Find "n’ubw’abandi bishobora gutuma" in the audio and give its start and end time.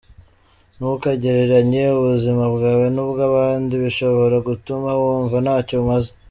2.95-4.89